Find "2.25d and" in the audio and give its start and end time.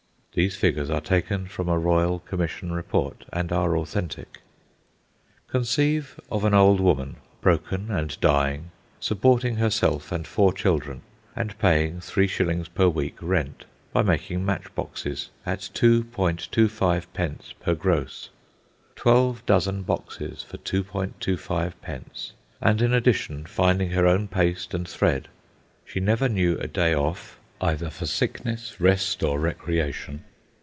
20.59-22.81